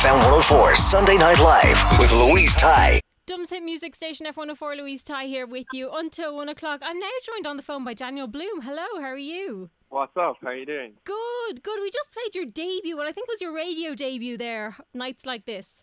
FM 0.00 0.14
104 0.14 0.74
Sunday 0.76 1.16
Night 1.16 1.38
Live 1.40 1.98
with 1.98 2.12
Louise 2.12 2.54
Ty. 2.54 3.00
Dublin's 3.26 3.50
Hit 3.50 3.62
Music 3.62 3.94
Station 3.94 4.26
F104 4.26 4.76
Louise 4.76 5.02
Ty 5.02 5.24
here 5.26 5.46
with 5.46 5.66
you 5.72 5.90
until 5.92 6.36
one 6.36 6.48
o'clock. 6.48 6.80
I'm 6.82 6.98
now 6.98 7.10
joined 7.26 7.46
on 7.46 7.56
the 7.56 7.62
phone 7.62 7.84
by 7.84 7.94
Daniel 7.94 8.26
Blume. 8.26 8.62
Hello, 8.62 8.86
how 9.00 9.06
are 9.08 9.16
you? 9.18 9.70
What's 9.88 10.16
up? 10.16 10.36
How 10.42 10.48
are 10.48 10.54
you 10.56 10.64
doing? 10.66 10.92
Good, 11.04 11.62
good. 11.62 11.78
We 11.80 11.90
just 11.90 12.12
played 12.12 12.34
your 12.34 12.46
debut, 12.46 12.96
what 12.96 13.06
I 13.06 13.12
think 13.12 13.28
was 13.28 13.40
your 13.42 13.54
radio 13.54 13.94
debut 13.94 14.36
there, 14.38 14.76
Nights 14.94 15.26
Like 15.26 15.44
This. 15.44 15.82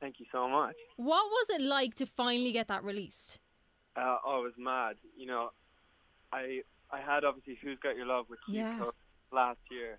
Thank 0.00 0.18
you 0.20 0.26
so 0.32 0.48
much. 0.48 0.76
What 0.96 1.24
was 1.26 1.46
it 1.50 1.62
like 1.62 1.94
to 1.96 2.06
finally 2.06 2.52
get 2.52 2.68
that 2.68 2.84
released? 2.84 3.38
Uh, 3.96 4.16
oh, 4.24 4.40
it 4.40 4.44
was 4.44 4.52
mad. 4.58 4.96
You 5.16 5.26
know, 5.26 5.50
I 6.32 6.60
I 6.90 7.00
had 7.00 7.24
obviously 7.24 7.58
Who's 7.62 7.78
Got 7.82 7.96
Your 7.96 8.06
Love 8.06 8.26
with 8.30 8.38
Keith 8.46 8.56
Yeah. 8.56 8.78
Cole 8.78 8.92
last 9.32 9.58
year, 9.70 9.98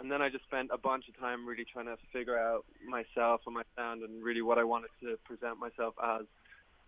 and 0.00 0.10
then 0.10 0.20
I 0.20 0.28
just 0.28 0.44
spent 0.44 0.70
a 0.72 0.78
bunch 0.78 1.08
of 1.08 1.18
time 1.18 1.46
really 1.46 1.64
trying 1.64 1.86
to 1.86 1.96
figure 2.12 2.38
out 2.38 2.64
myself 2.86 3.42
and 3.46 3.54
my 3.54 3.62
sound 3.76 4.02
and 4.02 4.22
really 4.22 4.42
what 4.42 4.58
I 4.58 4.64
wanted 4.64 4.90
to 5.02 5.16
present 5.24 5.58
myself 5.58 5.94
as 6.02 6.26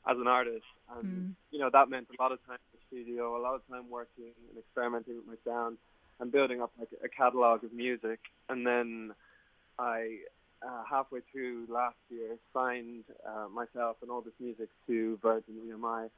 as 0.09 0.17
an 0.19 0.27
artist. 0.27 0.67
And 0.97 1.35
you 1.51 1.59
know 1.59 1.71
that 1.73 1.89
meant 1.89 2.09
a 2.17 2.23
lot 2.23 2.33
of 2.33 2.45
time 2.47 2.59
in 2.73 2.79
the 2.79 2.87
studio, 2.89 3.37
a 3.37 3.43
lot 3.43 3.55
of 3.55 3.67
time 3.69 3.91
working 3.91 4.33
and 4.51 4.59
experimenting 4.59 5.17
with 5.17 5.27
my 5.27 5.51
sound 5.51 5.79
and 6.21 6.33
building 6.33 6.63
up 6.63 6.73
like 6.79 6.89
a 7.05 7.09
catalog 7.09 7.65
of 7.65 7.73
music. 7.73 8.21
And 8.49 8.67
then 8.67 9.13
I 9.79 10.19
uh, 10.63 10.83
halfway 10.89 11.21
through 11.33 11.67
last 11.69 11.97
year 12.09 12.37
signed 12.53 13.05
uh, 13.27 13.49
myself 13.49 13.97
and 14.03 14.11
all 14.11 14.21
this 14.21 14.35
music 14.41 14.69
to 14.87 15.19
Virgin 15.23 15.55
EMI. 15.69 16.09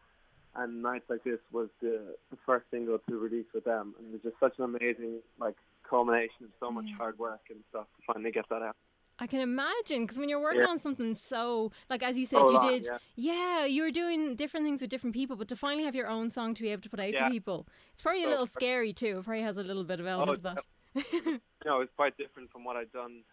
And 0.55 0.83
Nights 0.83 1.05
Like 1.09 1.25
This 1.25 1.41
was 1.53 1.69
the, 1.81 2.17
the 2.31 2.37
first 2.47 2.65
single 2.71 2.99
to 3.09 3.19
release 3.19 3.47
with 3.53 3.65
them. 3.65 3.95
And 3.99 4.09
it 4.09 4.13
was 4.13 4.23
just 4.23 4.41
such 4.41 4.59
an 4.59 4.65
amazing 4.65 5.21
like 5.39 5.57
culmination 5.89 6.45
of 6.45 6.51
so 6.61 6.71
much 6.71 6.87
hard 6.97 7.19
work 7.19 7.41
and 7.51 7.59
stuff 7.71 7.87
to 7.97 8.13
finally 8.13 8.31
get 8.31 8.49
that 8.51 8.63
out. 8.63 8.77
I 9.21 9.27
can 9.27 9.41
imagine 9.41 10.03
because 10.03 10.17
when 10.19 10.29
you're 10.29 10.41
working 10.41 10.61
Yeah. 10.61 10.69
on 10.69 10.79
something 10.79 11.13
so, 11.15 11.73
like 11.91 12.05
as 12.05 12.17
you 12.17 12.25
said, 12.25 12.41
So 12.41 12.51
you 12.51 12.59
long, 12.59 12.69
did, 12.69 12.85
yeah. 12.87 12.99
yeah, 13.17 13.65
you 13.65 13.83
were 13.83 13.91
doing 13.91 14.37
different 14.37 14.65
things 14.65 14.81
with 14.81 14.91
different 14.91 15.13
people, 15.15 15.35
but 15.37 15.49
to 15.49 15.57
finally 15.57 15.83
have 15.85 15.97
your 15.97 16.07
own 16.07 16.31
song 16.31 16.55
to 16.55 16.63
be 16.63 16.69
able 16.71 16.83
to 16.83 16.89
put 16.89 17.01
out 17.01 17.13
Yeah. 17.15 17.25
to 17.25 17.31
people, 17.31 17.67
it's 17.93 18.01
probably 18.03 18.23
a 18.23 18.29
little 18.29 18.47
scary 18.47 18.93
too. 18.93 19.19
It 19.19 19.25
probably 19.25 19.43
has 19.43 19.57
a 19.57 19.65
little 19.65 19.83
bit 19.83 19.99
of 19.99 20.07
element 20.07 20.39
of 20.39 20.43
that. 20.45 20.65
you 20.95 21.41
know, 21.65 21.77
it 21.77 21.79
was 21.81 21.89
quite 21.97 22.17
different 22.17 22.53
from 22.53 22.63
what 22.65 22.77
I'd 22.77 22.93
done 22.93 23.25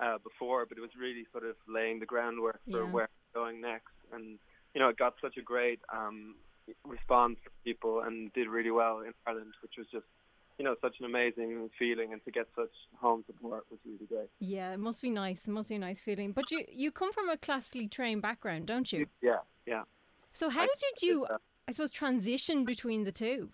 uh, 0.00 0.18
before, 0.18 0.66
but 0.66 0.76
it 0.76 0.80
was 0.80 0.90
really 0.98 1.24
sort 1.30 1.44
of 1.44 1.54
laying 1.68 2.00
the 2.00 2.06
groundwork 2.06 2.60
for 2.68 2.84
Yeah. 2.84 2.90
where 2.90 3.04
I'm 3.04 3.32
going 3.42 3.60
next. 3.60 3.92
And, 4.12 4.40
you 4.74 4.80
know, 4.80 4.88
it 4.88 4.96
got 4.96 5.14
such 5.22 5.36
a 5.36 5.42
great 5.42 5.78
um, 5.92 6.34
response 6.84 7.38
from 7.44 7.52
people 7.64 8.00
and 8.00 8.32
did 8.32 8.48
really 8.48 8.72
well 8.72 9.00
in 9.00 9.12
Ireland, 9.24 9.54
which 9.62 9.74
was 9.78 9.86
just, 9.92 10.06
you 10.58 10.64
know, 10.64 10.76
such 10.80 10.96
an 11.00 11.06
amazing 11.06 11.70
feeling. 11.78 12.12
And 12.12 12.24
to 12.24 12.30
get 12.30 12.46
such 12.54 12.70
home 13.00 13.24
support 13.26 13.64
was 13.70 13.80
really 13.84 14.06
great. 14.06 14.28
Yeah, 14.38 14.72
it 14.72 14.78
must 14.78 15.02
be 15.02 15.10
nice. 15.10 15.46
It 15.46 15.50
must 15.50 15.68
be 15.68 15.76
a 15.76 15.78
nice 15.78 16.00
feeling. 16.00 16.32
But 16.32 16.50
you 16.50 16.64
you 16.70 16.90
come 16.90 17.12
from 17.12 17.28
a 17.28 17.36
classically 17.36 17.88
trained 17.88 18.22
background, 18.22 18.66
don't 18.66 18.92
you? 18.92 19.06
Yeah, 19.20 19.38
yeah. 19.66 19.82
So 20.32 20.48
how 20.50 20.62
I 20.62 20.66
did 20.66 21.02
you, 21.06 21.26
that. 21.28 21.40
I 21.68 21.72
suppose, 21.72 21.90
transition 21.90 22.64
between 22.64 23.04
the 23.04 23.12
two? 23.12 23.50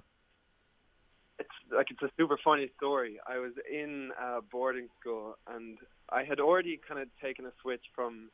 it's 1.41 1.49
like 1.71 1.87
it's 1.91 2.03
a 2.03 2.11
super 2.17 2.37
funny 2.43 2.69
story. 2.77 3.19
I 3.27 3.39
was 3.39 3.53
in 3.71 4.11
uh, 4.21 4.41
boarding 4.51 4.89
school 5.01 5.37
and 5.55 5.79
I 6.11 6.25
had 6.25 6.41
already 6.41 6.81
kind 6.89 7.01
of 7.01 7.09
taken 7.23 7.47
a 7.47 7.53
switch 7.63 7.85
from 7.95 8.31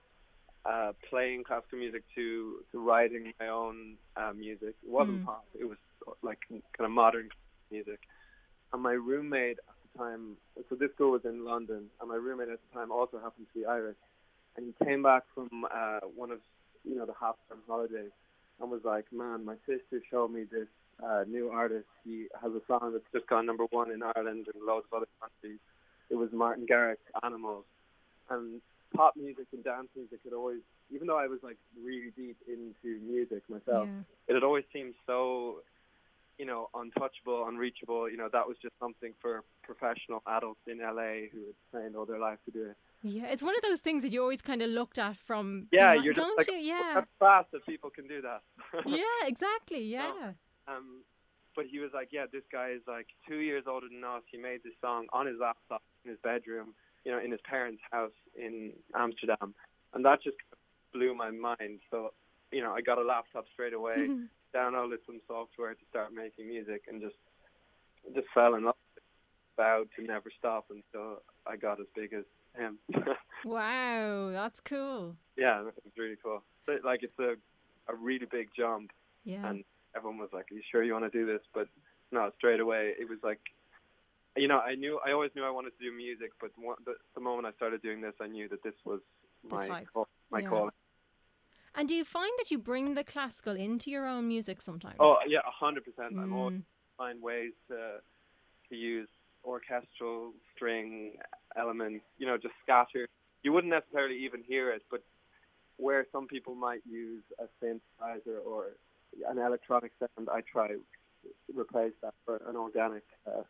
uh, 0.64 0.92
playing 1.10 1.44
classical 1.44 1.78
music 1.78 2.02
to 2.14 2.64
to 2.72 2.78
writing 2.78 3.32
my 3.38 3.48
own 3.48 3.96
uh, 4.16 4.32
music. 4.34 4.74
It 4.82 4.90
wasn't 4.90 5.20
Mm. 5.20 5.26
pop; 5.26 5.44
it 5.58 5.66
was 5.68 5.76
like 6.22 6.38
kind 6.48 6.62
of 6.78 6.90
modern 6.90 7.28
music. 7.70 8.00
And 8.74 8.82
my 8.82 8.92
roommate 8.94 9.58
at 9.68 9.74
the 9.92 9.98
time, 10.00 10.36
so 10.68 10.74
this 10.74 10.90
school 10.96 11.12
was 11.12 11.24
in 11.24 11.44
London, 11.44 11.84
and 12.00 12.08
my 12.10 12.16
roommate 12.16 12.48
at 12.48 12.58
the 12.58 12.76
time 12.76 12.90
also 12.90 13.20
happened 13.22 13.46
to 13.54 13.60
be 13.60 13.64
Irish. 13.64 13.96
And 14.56 14.66
he 14.66 14.84
came 14.84 15.00
back 15.00 15.22
from 15.32 15.48
uh, 15.72 16.00
one 16.16 16.32
of 16.32 16.40
you 16.82 16.96
know 16.96 17.06
the 17.06 17.14
half 17.18 17.36
term 17.48 17.60
holidays 17.68 18.10
and 18.60 18.70
was 18.72 18.80
like, 18.84 19.04
"Man, 19.12 19.44
my 19.44 19.54
sister 19.64 20.02
showed 20.10 20.32
me 20.32 20.42
this 20.50 20.66
uh, 21.00 21.22
new 21.28 21.50
artist. 21.50 21.86
He 22.04 22.26
has 22.42 22.50
a 22.50 22.60
song 22.66 22.90
that's 22.92 23.04
just 23.12 23.28
gone 23.28 23.46
number 23.46 23.64
one 23.70 23.92
in 23.92 24.02
Ireland 24.02 24.48
and 24.52 24.64
loads 24.66 24.86
of 24.90 24.96
other 24.96 25.08
countries. 25.20 25.60
It 26.10 26.16
was 26.16 26.30
Martin 26.32 26.66
Garrix, 26.66 26.96
Animals, 27.22 27.64
and 28.28 28.60
pop 28.96 29.14
music 29.16 29.46
and 29.52 29.62
dance 29.62 29.88
music 29.94 30.18
had 30.24 30.32
always, 30.32 30.60
even 30.92 31.06
though 31.06 31.18
I 31.18 31.28
was 31.28 31.38
like 31.44 31.58
really 31.80 32.10
deep 32.16 32.36
into 32.48 33.00
music 33.06 33.42
myself, 33.48 33.88
Yeah. 33.88 34.02
it 34.28 34.34
had 34.34 34.42
always 34.42 34.64
seemed 34.72 34.94
so, 35.06 35.62
you 36.38 36.46
know, 36.46 36.68
untouchable, 36.74 37.46
unreachable. 37.46 38.10
You 38.10 38.16
know, 38.16 38.28
that 38.32 38.46
was 38.46 38.56
just 38.60 38.74
something 38.80 39.12
for 39.20 39.44
professional 39.62 40.22
adults 40.26 40.60
in 40.66 40.78
LA 40.78 41.28
who 41.32 41.46
had 41.46 41.54
trained 41.70 41.96
all 41.96 42.06
their 42.06 42.18
life 42.18 42.38
to 42.46 42.50
do 42.50 42.70
it. 42.70 42.76
Yeah, 43.02 43.26
it's 43.26 43.42
one 43.42 43.54
of 43.54 43.62
those 43.62 43.80
things 43.80 44.02
that 44.02 44.12
you 44.12 44.22
always 44.22 44.40
kind 44.40 44.62
of 44.62 44.70
looked 44.70 44.98
at 44.98 45.16
from. 45.16 45.68
Yeah, 45.70 45.92
behind- 45.92 46.04
you're 46.04 46.14
don't 46.14 46.38
like, 46.38 46.50
you? 46.50 46.56
Yeah, 46.56 46.92
that's 46.94 47.10
fast 47.18 47.50
that 47.52 47.66
people 47.66 47.90
can 47.90 48.06
do 48.08 48.22
that. 48.22 48.42
yeah, 48.86 49.26
exactly. 49.26 49.82
Yeah. 49.82 50.32
Um, 50.66 51.02
but 51.54 51.66
he 51.66 51.78
was 51.78 51.90
like, 51.94 52.08
yeah, 52.10 52.24
this 52.32 52.42
guy 52.50 52.70
is 52.70 52.80
like 52.86 53.06
two 53.28 53.36
years 53.36 53.64
older 53.66 53.86
than 53.88 54.02
us. 54.02 54.22
He 54.30 54.38
made 54.38 54.62
this 54.64 54.72
song 54.80 55.06
on 55.12 55.26
his 55.26 55.36
laptop 55.40 55.82
in 56.04 56.10
his 56.10 56.18
bedroom, 56.22 56.74
you 57.04 57.12
know, 57.12 57.18
in 57.18 57.30
his 57.30 57.40
parents' 57.48 57.82
house 57.90 58.16
in 58.36 58.72
Amsterdam, 58.94 59.54
and 59.92 60.04
that 60.04 60.22
just 60.22 60.36
blew 60.92 61.14
my 61.14 61.30
mind. 61.30 61.80
So, 61.90 62.12
you 62.50 62.62
know, 62.62 62.72
I 62.72 62.80
got 62.80 62.98
a 62.98 63.02
laptop 63.02 63.44
straight 63.52 63.74
away, 63.74 64.08
downloaded 64.54 64.98
some 65.06 65.20
software 65.26 65.74
to 65.74 65.80
start 65.90 66.12
making 66.14 66.48
music, 66.48 66.82
and 66.88 67.00
just 67.00 67.16
just 68.14 68.26
fell 68.34 68.54
in 68.54 68.64
love. 68.64 68.74
Vowed 69.56 69.88
to 69.96 70.02
never 70.04 70.30
stop 70.38 70.66
until 70.70 71.22
I 71.46 71.56
got 71.56 71.80
as 71.80 71.86
big 71.94 72.12
as 72.12 72.24
him. 72.56 72.78
Wow, 73.44 74.30
that's 74.32 74.58
cool. 74.60 75.16
yeah, 75.36 75.60
it 75.60 75.64
was 75.66 75.92
really 75.98 76.16
cool. 76.22 76.42
But, 76.66 76.82
like 76.82 77.02
it's 77.02 77.18
a 77.18 77.34
a 77.92 77.94
really 77.94 78.24
big 78.24 78.48
jump. 78.56 78.90
Yeah. 79.24 79.46
and 79.50 79.64
everyone 79.94 80.18
was 80.18 80.30
like, 80.32 80.50
"Are 80.50 80.54
you 80.54 80.62
sure 80.70 80.82
you 80.82 80.94
want 80.94 81.04
to 81.04 81.10
do 81.18 81.26
this?" 81.26 81.42
But 81.52 81.68
no, 82.10 82.30
straight 82.38 82.60
away 82.60 82.94
it 82.98 83.06
was 83.08 83.18
like, 83.22 83.40
you 84.36 84.48
know, 84.48 84.60
I 84.60 84.74
knew 84.76 84.98
I 85.06 85.12
always 85.12 85.30
knew 85.36 85.44
I 85.44 85.50
wanted 85.50 85.72
to 85.78 85.84
do 85.84 85.92
music, 85.94 86.30
but 86.40 86.50
one, 86.56 86.76
the, 86.86 86.94
the 87.14 87.20
moment 87.20 87.46
I 87.46 87.52
started 87.52 87.82
doing 87.82 88.00
this, 88.00 88.14
I 88.20 88.26
knew 88.28 88.48
that 88.48 88.62
this 88.62 88.74
was 88.86 89.00
my 89.46 89.84
call, 89.92 90.08
my 90.30 90.40
Yeah. 90.40 90.48
calling. 90.48 90.70
And 91.74 91.88
do 91.88 91.94
you 91.94 92.04
find 92.04 92.30
that 92.38 92.50
you 92.50 92.58
bring 92.58 92.94
the 92.94 93.04
classical 93.04 93.56
into 93.56 93.90
your 93.90 94.06
own 94.06 94.28
music 94.28 94.60
sometimes? 94.62 94.96
Oh 95.00 95.18
yeah, 95.26 95.40
a 95.46 95.50
hundred 95.50 95.84
percent. 95.84 96.14
I'm 96.18 96.32
always 96.32 96.54
Mm. 96.58 96.64
find 96.96 97.22
ways 97.22 97.52
to 97.68 98.00
to 98.68 98.76
use 98.76 99.08
orchestral 99.44 100.32
string 100.54 101.18
elements, 101.56 102.04
you 102.16 102.26
know, 102.26 102.38
just 102.38 102.54
scattered. 102.62 103.08
You 103.42 103.52
wouldn't 103.52 103.72
necessarily 103.72 104.16
even 104.24 104.42
hear 104.42 104.70
it, 104.70 104.82
but 104.90 105.02
where 105.76 106.06
some 106.12 106.26
people 106.26 106.54
might 106.54 106.80
use 106.86 107.22
a 107.38 107.46
synthesizer 107.60 108.42
or 108.46 108.76
an 109.28 109.38
electronic 109.38 109.92
sound, 109.98 110.28
I 110.30 110.40
try 110.40 110.76
replace 111.54 111.92
that 112.02 112.14
for 112.24 112.36
an 112.48 112.56
organic 112.56 113.02
uh, 113.26 113.42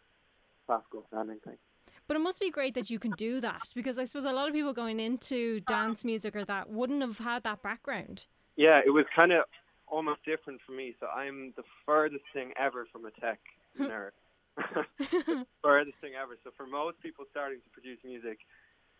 classical 0.66 1.06
sounding 1.12 1.38
thing. 1.40 1.58
But 2.06 2.16
it 2.16 2.20
must 2.20 2.40
be 2.40 2.50
great 2.50 2.74
that 2.74 2.90
you 2.90 2.98
can 2.98 3.12
do 3.12 3.40
that 3.40 3.72
because 3.74 3.98
I 3.98 4.04
suppose 4.04 4.24
a 4.24 4.32
lot 4.32 4.48
of 4.48 4.54
people 4.54 4.72
going 4.74 5.00
into 5.00 5.60
dance 5.60 6.04
music 6.04 6.36
or 6.36 6.44
that 6.44 6.68
wouldn't 6.70 7.00
have 7.00 7.18
had 7.18 7.44
that 7.44 7.62
background. 7.62 8.26
Yeah, 8.56 8.80
it 8.84 8.90
was 8.90 9.06
kind 9.16 9.32
of 9.32 9.44
almost 9.86 10.24
different 10.24 10.60
for 10.66 10.72
me. 10.72 10.94
So 11.00 11.06
I'm 11.06 11.54
the 11.56 11.62
furthest 11.86 12.24
thing 12.34 12.52
ever 12.60 12.86
from 12.92 13.06
a 13.06 13.10
tech 13.10 13.40
nerd. 13.80 14.10
furthest 15.62 15.98
thing 16.00 16.12
ever. 16.20 16.36
So 16.44 16.50
for 16.56 16.66
most 16.66 17.00
people 17.00 17.24
starting 17.30 17.58
to 17.58 17.70
produce 17.70 17.98
music, 18.04 18.38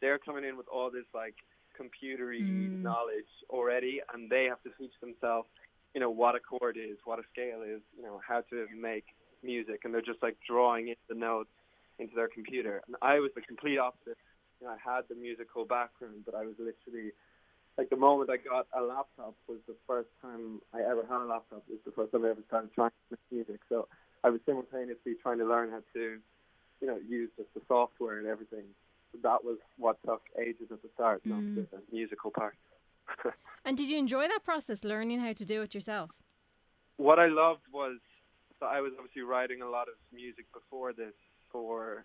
they're 0.01 0.19
coming 0.19 0.45
in 0.45 0.57
with 0.57 0.67
all 0.69 0.91
this 0.91 1.05
like 1.15 1.35
computery 1.79 2.71
Mm. 2.71 2.83
knowledge 2.83 3.27
already, 3.51 4.01
and 4.13 4.31
they 4.31 4.45
have 4.45 4.63
to 4.63 4.71
teach 4.79 4.93
themselves, 5.01 5.49
you 5.93 6.01
know, 6.01 6.11
what 6.11 6.35
a 6.37 6.41
chord 6.41 6.77
is, 6.77 6.97
what 7.05 7.19
a 7.19 7.23
scale 7.33 7.63
is, 7.63 7.81
you 7.97 8.03
know, 8.03 8.21
how 8.27 8.41
to 8.51 8.67
make 8.81 9.05
music, 9.43 9.81
and 9.85 9.93
they're 9.93 10.01
just 10.01 10.23
like 10.23 10.37
drawing 10.49 10.89
in 10.89 10.95
the 11.09 11.15
notes 11.15 11.51
into 11.99 12.15
their 12.15 12.29
computer. 12.29 12.83
And 12.87 12.97
I 13.03 13.21
was 13.21 13.31
the 13.35 13.43
complete 13.43 13.79
opposite. 13.79 14.19
You 14.61 14.67
know, 14.67 14.75
I 14.75 14.79
had 14.79 15.03
the 15.09 15.15
musical 15.15 15.65
background, 15.65 16.25
but 16.25 16.35
I 16.35 16.45
was 16.45 16.55
literally 16.59 17.13
like 17.77 17.91
the 17.91 17.97
moment 17.97 18.31
I 18.31 18.37
got 18.37 18.67
a 18.73 18.83
laptop 18.83 19.35
was 19.49 19.59
the 19.67 19.77
first 19.87 20.09
time 20.23 20.61
I 20.73 20.81
ever 20.81 21.03
had 21.09 21.23
a 21.23 21.27
laptop. 21.27 21.65
It 21.69 21.83
was 21.83 21.85
the 21.85 21.93
first 21.93 22.13
time 22.13 22.25
I 22.25 22.31
ever 22.31 22.43
started 22.47 22.73
trying 22.75 22.91
to 22.91 23.17
make 23.17 23.47
music. 23.47 23.61
So 23.69 23.89
I 24.23 24.31
was 24.31 24.41
simultaneously 24.47 25.15
trying 25.21 25.39
to 25.39 25.45
learn 25.45 25.71
how 25.71 25.83
to, 25.95 26.19
you 26.81 26.87
know, 26.87 26.99
use 27.09 27.31
just 27.37 27.53
the 27.55 27.61
software 27.67 28.19
and 28.19 28.29
everything. 28.29 28.65
So 29.13 29.19
that 29.23 29.45
was 29.45 29.59
what 29.77 29.99
took 30.05 30.23
ages 30.41 30.69
at 30.71 30.83
the 30.83 30.89
start, 30.95 31.23
not 31.25 31.41
mm. 31.41 31.67
the 31.71 31.83
musical 31.93 32.31
part. 32.31 32.57
And 33.67 33.79
did 33.79 33.89
you 33.89 33.97
enjoy 33.97 34.29
that 34.29 34.41
process, 34.45 34.85
learning 34.85 35.21
how 35.21 35.33
to 35.33 35.43
do 35.43 35.63
it 35.63 35.75
yourself? 35.75 36.11
what 36.97 37.19
I 37.19 37.27
loved 37.27 37.63
was 37.73 37.99
so 38.61 38.67
I 38.67 38.81
was 38.81 38.93
obviously 38.99 39.23
writing 39.23 39.63
a 39.63 39.69
lot 39.69 39.89
of 39.89 39.95
music 40.13 40.47
before 40.53 40.93
this 40.93 41.15
for 41.55 42.05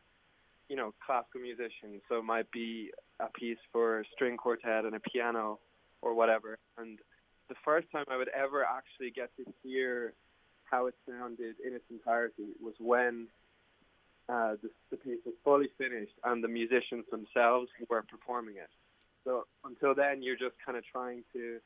you 0.70 0.78
know 0.78 0.94
classical 1.06 1.42
musicians. 1.42 2.02
So 2.08 2.20
it 2.20 2.24
might 2.24 2.50
be 2.52 2.92
a 3.20 3.28
piece 3.28 3.58
for 3.74 4.06
string 4.14 4.38
quartet 4.38 4.86
and 4.86 4.96
a 4.96 5.00
piano 5.00 5.60
or 6.02 6.14
whatever. 6.14 6.58
And 6.78 7.00
the 7.50 7.56
first 7.66 7.88
time 7.92 8.06
I 8.10 8.16
would 8.16 8.30
ever 8.30 8.64
actually 8.64 9.12
get 9.12 9.36
to 9.38 9.44
hear 9.64 10.14
how 10.70 10.86
it 10.86 10.94
sounded 11.10 11.56
in 11.66 11.74
its 11.74 11.86
entirety 11.90 12.54
was 12.62 12.76
when 12.80 13.28
uh, 14.30 14.54
the, 14.62 14.70
the 14.92 14.98
piece 14.98 15.18
was 15.26 15.34
fully 15.44 15.70
finished 15.78 16.14
and 16.24 16.44
the 16.44 16.48
musicians 16.48 17.06
themselves 17.10 17.68
were 17.90 18.04
performing 18.04 18.56
it. 18.58 18.70
So 19.26 19.46
until 19.66 19.96
then, 19.96 20.22
you're 20.22 20.38
just 20.38 20.56
kind 20.64 20.78
of 20.78 20.84
trying 20.92 21.24
to 21.34 21.58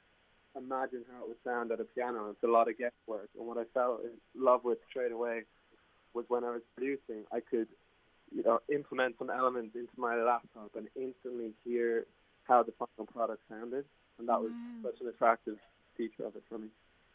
imagine 0.56 1.04
how 1.12 1.24
it 1.24 1.28
would 1.28 1.44
sound 1.44 1.72
at 1.72 1.82
a 1.82 1.84
piano. 1.84 2.30
It's 2.30 2.44
a 2.44 2.48
lot 2.48 2.70
of 2.70 2.78
guesswork. 2.78 3.30
And 3.38 3.46
what 3.46 3.58
I 3.58 3.64
fell 3.74 4.00
in 4.04 4.12
love 4.42 4.64
with 4.64 4.78
straight 4.90 5.12
away 5.12 5.44
was 6.14 6.26
when 6.28 6.44
I 6.44 6.52
was 6.52 6.62
producing, 6.76 7.24
I 7.32 7.40
could, 7.40 7.68
you 8.36 8.44
know, 8.44 8.60
implement 8.74 9.16
some 9.18 9.30
elements 9.30 9.76
into 9.76 9.94
my 9.98 10.16
laptop 10.16 10.72
and 10.76 10.88
instantly 10.96 11.52
hear 11.64 12.06
how 12.44 12.64
the 12.64 12.74
final 12.74 13.12
product 13.12 13.42
sounded. 13.50 13.86
And 14.20 14.28
that 14.30 14.40
was 14.42 14.52
such 14.84 15.02
an 15.02 15.08
attractive 15.08 15.58
feature 15.98 16.26
of 16.26 16.36
it 16.36 16.44
for 16.50 16.58
me. 16.58 16.68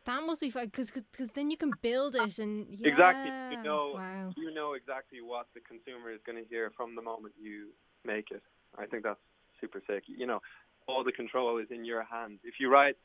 That 0.05 0.23
must 0.23 0.41
be 0.41 0.51
fun 0.51 0.67
because 0.67 0.91
then 1.35 1.51
you 1.51 1.57
can 1.57 1.73
build 1.83 2.15
it 2.15 2.39
and 2.39 2.67
yeah. 2.71 2.89
Exactly. 2.89 3.31
You 3.51 3.63
know, 3.63 3.93
Wow. 3.97 4.31
you 4.37 4.53
know 4.53 4.73
exactly 4.73 5.21
what 5.21 5.47
the 5.55 5.61
consumer 5.61 6.11
is 6.11 6.21
going 6.25 6.43
to 6.43 6.49
hear 6.49 6.71
from 6.77 6.95
the 6.95 7.03
moment 7.03 7.35
you 7.41 7.69
make 8.05 8.31
it. 8.31 8.43
I 8.79 8.87
think 8.87 9.03
that's 9.03 9.21
super 9.61 9.83
sick. 9.87 10.05
You 10.07 10.27
know, 10.27 10.41
all 10.87 11.05
the 11.05 11.13
control 11.13 11.59
is 11.59 11.67
in 11.71 11.85
your 11.85 12.03
hands. 12.05 12.41
If 12.45 12.55
you 12.59 12.71
write, 12.71 12.97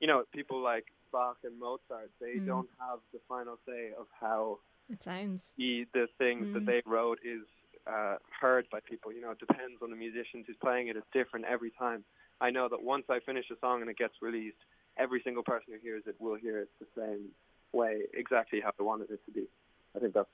you 0.00 0.06
know, 0.06 0.22
people 0.32 0.60
like 0.62 0.86
Bach 1.10 1.38
and 1.42 1.58
Mozart, 1.58 2.10
they 2.20 2.36
Mm. 2.38 2.46
don't 2.46 2.70
have 2.78 3.00
the 3.12 3.18
final 3.28 3.58
say 3.66 3.92
of 3.98 4.06
how 4.20 4.60
It 4.90 5.02
sounds. 5.02 5.52
the 5.56 5.86
the 5.92 6.06
things 6.18 6.52
that 6.54 6.62
Mm. 6.62 6.66
they 6.66 6.82
wrote 6.86 7.18
is 7.24 7.42
uh, 7.86 8.16
heard 8.40 8.68
by 8.70 8.80
people. 8.80 9.12
You 9.12 9.20
know, 9.20 9.30
it 9.30 9.38
depends 9.38 9.80
on 9.82 9.90
the 9.90 9.96
musicians 9.96 10.44
who's 10.46 10.56
playing 10.56 10.88
it. 10.88 10.96
It's 10.96 11.06
different 11.12 11.46
every 11.46 11.70
time. 11.78 12.04
I 12.40 12.50
know 12.50 12.68
that 12.68 12.82
once 12.82 13.04
I 13.08 13.20
finish 13.20 13.46
a 13.50 13.58
song 13.60 13.80
and 13.80 13.88
it 13.90 13.96
gets 13.96 14.14
released, 14.20 14.58
every 14.96 15.20
single 15.22 15.42
person 15.42 15.72
who 15.72 15.78
hears 15.78 16.02
it 16.06 16.16
will 16.18 16.34
hear 16.34 16.58
it 16.60 16.68
the 16.80 16.86
same 16.96 17.28
way, 17.72 18.02
exactly 18.12 18.60
how 18.60 18.70
I 18.78 18.82
wanted 18.82 19.10
it 19.10 19.24
to 19.26 19.30
be. 19.30 19.46
I 19.94 20.00
think 20.00 20.14
that's 20.14 20.28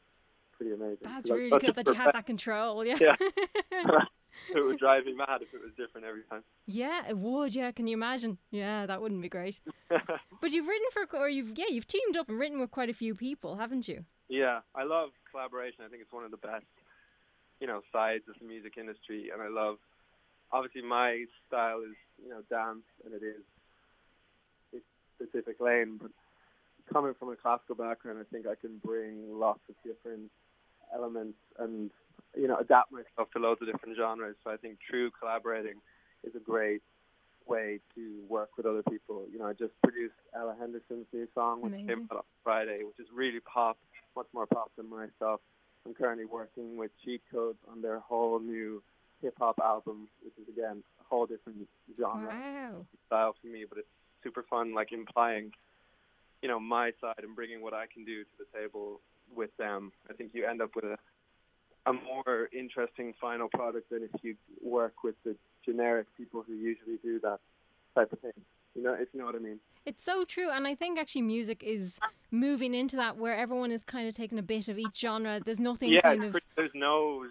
pretty 0.57 0.73
amazing. 0.73 0.99
That's 1.03 1.31
really 1.31 1.51
such 1.51 1.63
good 1.63 1.75
that 1.75 1.89
you 1.89 1.95
have 1.95 2.13
that 2.15 2.27
control. 2.27 2.85
Yeah. 2.85 2.97
Yeah. 3.01 3.17
it 4.55 4.61
would 4.65 4.79
drive 4.79 5.05
me 5.05 5.13
mad 5.15 5.43
if 5.43 5.53
it 5.53 5.61
was 5.63 5.73
different 5.77 6.07
every 6.07 6.23
time. 6.31 6.43
Yeah, 6.67 7.03
it 7.09 7.19
would. 7.19 7.55
Yeah, 7.55 7.71
can 7.73 7.87
you 7.87 7.95
imagine? 7.97 8.39
Yeah, 8.51 8.87
that 8.87 9.01
wouldn't 9.03 9.21
be 9.21 9.29
great. 9.29 9.61
but 10.41 10.51
you've 10.53 10.67
written 10.67 10.87
for, 10.93 11.07
or 11.19 11.29
you've 11.29 11.57
yeah, 11.59 11.67
you've 11.69 11.87
teamed 11.87 12.17
up 12.17 12.29
and 12.29 12.39
written 12.39 12.59
with 12.59 12.71
quite 12.71 12.89
a 12.89 12.95
few 12.95 13.15
people, 13.15 13.57
haven't 13.57 13.89
you? 13.89 14.05
Yeah, 14.33 14.61
I 14.75 14.85
love 14.85 15.11
collaboration. 15.31 15.85
I 15.85 15.89
think 15.89 16.01
it's 16.01 16.13
one 16.13 16.25
of 16.25 16.31
the 16.31 16.39
best, 16.39 16.65
you 17.61 17.67
know, 17.67 17.83
sides 17.93 18.25
of 18.31 18.35
the 18.41 18.47
music 18.47 18.79
industry, 18.79 19.29
and 19.31 19.43
I 19.43 19.49
love. 19.49 19.77
Obviously, 20.51 20.81
my 20.81 21.27
style 21.47 21.81
is 21.81 21.95
you 22.17 22.31
know 22.31 22.41
dance, 22.49 22.89
and 23.05 23.13
it 23.13 23.23
is 23.23 23.45
a 24.73 24.79
specific 25.21 25.61
lane. 25.61 25.99
But 26.01 26.13
coming 26.91 27.13
from 27.13 27.29
a 27.29 27.37
classical 27.37 27.75
background, 27.75 28.21
I 28.21 28.25
think 28.33 28.47
I 28.47 28.55
can 28.55 28.81
bring 28.83 29.39
lots 29.39 29.61
of 29.69 29.75
different 29.85 30.31
elements 30.95 31.37
and 31.59 31.91
you 32.35 32.49
know 32.49 32.57
adapt 32.57 32.91
myself 32.91 33.31
to 33.35 33.39
loads 33.39 33.61
of 33.61 33.69
different 33.69 33.99
genres. 33.99 34.37
So 34.45 34.51
I 34.51 34.57
think 34.57 34.79
true 34.89 35.11
collaborating 35.11 35.77
is 36.25 36.35
a 36.35 36.41
great 36.41 36.81
way 37.47 37.81
to 37.95 38.25
work 38.31 38.57
with 38.57 38.65
other 38.65 38.83
people. 38.89 39.27
You 39.31 39.41
know, 39.41 39.47
I 39.47 39.53
just 39.53 39.75
produced 39.83 40.15
Ella 40.35 40.57
Henderson's 40.59 41.07
new 41.13 41.29
song, 41.35 41.61
came 41.61 41.75
Amazing. 41.75 42.09
out 42.11 42.17
on 42.17 42.23
Friday, 42.43 42.79
which 42.81 42.99
is 42.99 43.09
really 43.13 43.41
pop, 43.41 43.77
much 44.17 44.27
more 44.33 44.47
pop 44.47 44.71
than 44.77 44.89
my 44.89 45.07
stuff. 45.17 45.41
I'm 45.87 45.95
currently 45.95 46.25
working 46.25 46.77
with 46.77 46.91
Cheat 47.05 47.23
Codes 47.31 47.59
on 47.71 47.83
their 47.83 47.99
whole 48.01 48.39
new 48.39 48.83
hip 49.21 49.35
hop 49.39 49.59
album, 49.63 50.09
which 50.23 50.35
is 50.41 50.49
again 50.53 50.83
a 51.01 51.05
whole 51.09 51.27
different 51.27 51.69
genre 51.99 52.29
Wow. 52.29 52.87
style 53.07 53.35
for 53.41 53.47
me, 53.49 53.65
but 53.69 53.79
it's 53.79 53.89
super 54.23 54.43
fun, 54.49 54.75
like 54.75 54.93
implying, 54.93 55.53
you 56.43 56.49
know, 56.49 56.61
my 56.61 56.93
side 57.01 57.21
and 57.23 57.35
bringing 57.35 57.63
what 57.63 57.75
I 57.75 57.87
can 57.93 58.05
do 58.05 58.23
to 58.25 58.31
the 58.39 58.59
table 58.59 59.01
with 59.35 59.51
them. 59.57 59.93
I 60.09 60.13
think 60.15 60.31
you 60.35 60.47
end 60.47 60.63
up 60.63 60.75
with 60.77 60.85
a 60.85 60.97
a 61.85 61.93
more 61.93 62.49
interesting 62.53 63.13
final 63.21 63.49
product 63.49 63.91
than 63.91 64.05
if 64.05 64.11
you 64.23 64.37
work 64.63 65.03
with 65.03 65.17
the 65.25 65.35
generic 65.65 66.07
people 66.17 66.45
who 66.47 66.55
usually 66.55 66.97
do 67.03 67.19
that 67.19 67.41
type 67.97 68.13
of 68.13 68.21
thing. 68.21 68.31
You 68.75 68.83
know, 68.83 68.95
if 68.95 69.09
you 69.13 69.21
know 69.21 69.27
what 69.27 69.35
I 69.35 69.39
mean. 69.39 69.59
It's 69.85 70.05
so 70.05 70.25
true, 70.25 70.49
and 70.51 70.67
I 70.67 70.75
think 70.75 70.99
actually 70.99 71.23
music 71.23 71.63
is 71.63 71.99
moving 72.31 72.73
into 72.75 72.97
that 72.97 73.17
where 73.17 73.37
everyone 73.37 73.71
is 73.73 73.83
kind 73.83 74.09
of 74.09 74.15
taking 74.15 74.39
a 74.39 74.43
bit 74.43 74.69
of 74.69 74.79
each 74.79 74.99
genre. 74.99 75.41
There's 75.45 75.59
nothing 75.61 75.93
yeah, 75.93 76.01
kind 76.01 76.25
of 76.25 76.37
there's 76.57 76.71
no 76.75 77.27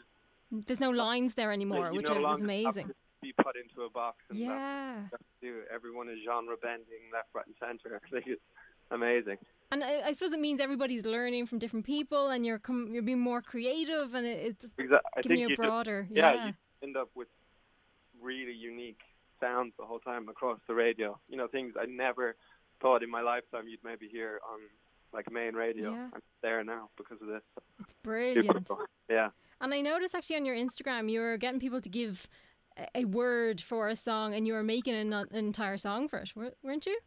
there's 0.52 0.80
no 0.82 0.90
lines 0.92 1.36
there 1.36 1.52
anymore, 1.52 1.88
you 1.92 1.98
which 1.98 2.10
no 2.10 2.34
is 2.34 2.42
amazing. 2.42 2.88
to 2.90 2.94
be 3.22 3.34
put 3.34 3.56
into 3.56 3.84
a 3.84 3.90
box 3.90 4.18
and 4.30 4.38
Yeah. 4.38 4.48
what 4.48 4.98
you 4.98 5.02
have 5.12 5.20
to 5.20 5.26
do. 5.42 5.62
Everyone 5.74 6.10
is 6.10 6.20
genre 6.26 6.56
bending 6.62 7.04
left, 7.14 7.30
right, 7.34 7.46
and 7.46 7.56
center. 7.60 8.00
I 8.06 8.10
think 8.10 8.28
it's 8.28 8.42
amazing. 8.92 9.38
And 9.72 9.84
I, 9.86 10.02
I 10.08 10.12
suppose 10.12 10.34
it 10.34 10.40
means 10.42 10.60
everybody's 10.60 11.06
learning 11.06 11.46
from 11.46 11.58
different 11.58 11.86
people, 11.86 12.28
and 12.30 12.46
you're 12.46 12.60
com- 12.60 12.90
you're 12.94 13.02
being 13.02 13.22
more 13.22 13.42
creative, 13.42 14.14
and 14.14 14.28
it, 14.28 14.58
it's 14.62 14.66
Exa- 14.78 15.00
I 15.16 15.22
giving 15.22 15.38
you 15.40 15.46
a 15.48 15.50
you 15.52 15.56
just- 15.56 15.66
broader. 15.66 16.08
yeah, 16.12 16.34
yeah. 16.34 16.46
you 16.48 16.54
end 16.84 16.98
up 16.98 17.10
with 17.16 17.30
really 18.22 18.52
unique 18.54 19.00
sounds 19.42 19.74
the 19.78 19.86
whole 19.86 20.00
time 20.00 20.30
across 20.30 20.60
the 20.68 20.74
radio. 20.74 21.20
You 21.28 21.36
know, 21.38 21.48
things 21.48 21.74
I 21.80 21.86
never 21.86 22.36
thought 22.82 23.04
in 23.04 23.10
my 23.10 23.22
lifetime 23.22 23.68
you'd 23.68 23.84
maybe 23.84 24.08
hear 24.08 24.40
on 24.50 24.60
like 25.14 25.30
main 25.32 25.54
radio. 25.56 25.92
Yeah. 25.92 26.08
I'm 26.14 26.22
there 26.42 26.64
now 26.64 26.90
because 26.98 27.22
of 27.22 27.28
this. 27.28 27.42
It's 27.82 27.94
brilliant. 28.04 28.70
Yeah. 29.10 29.30
And 29.60 29.74
I 29.74 29.82
noticed 29.82 30.16
actually 30.16 30.38
on 30.38 30.46
your 30.46 30.56
Instagram, 30.56 31.12
you 31.12 31.20
were 31.20 31.38
getting 31.38 31.60
people 31.60 31.82
to 31.82 31.90
give 31.90 32.28
a, 32.96 33.04
word 33.06 33.60
for 33.60 33.90
a 33.90 33.96
song, 33.98 34.34
and 34.34 34.48
you 34.48 34.54
were 34.54 34.64
making 34.64 34.96
an, 34.96 35.12
an 35.14 35.28
entire 35.34 35.78
song 35.78 36.08
for 36.08 36.20
it, 36.20 36.58
weren't 36.64 36.86
you? 36.86 36.98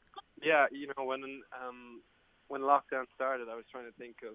Yeah, 0.42 0.66
you 0.70 0.88
know 0.88 1.04
when 1.04 1.22
um 1.58 2.02
when 2.48 2.60
lockdown 2.60 3.04
started, 3.14 3.48
I 3.48 3.54
was 3.56 3.64
trying 3.72 3.86
to 3.86 3.92
think 3.98 4.16
of 4.22 4.34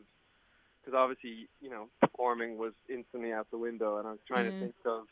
because 0.81 0.97
obviously 0.97 1.47
you 1.61 1.69
know 1.69 1.87
performing 2.01 2.57
was 2.57 2.73
instantly 2.89 3.31
out 3.31 3.45
the 3.51 3.59
window, 3.59 3.99
and 3.99 4.07
I 4.07 4.11
was 4.11 4.19
trying 4.27 4.47
Mhm. 4.47 4.53
to 4.53 4.59
think 4.59 4.75
of 4.85 5.03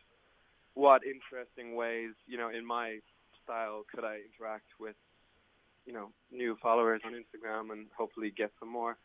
what 0.78 1.02
interesting 1.04 1.76
ways 1.76 2.12
you 2.28 2.38
know 2.38 2.50
in 2.50 2.66
my 2.66 3.00
style 3.44 3.84
could 3.92 4.04
I 4.04 4.20
interact 4.30 4.70
with 4.80 4.96
you 5.86 5.94
know 5.94 6.10
new 6.32 6.56
followers 6.62 7.02
on 7.04 7.14
Instagram 7.14 7.72
and 7.72 7.88
hopefully 7.98 8.32
get 8.36 8.52
some 8.60 8.70
more. 8.70 8.98